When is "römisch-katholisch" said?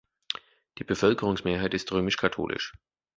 1.91-2.73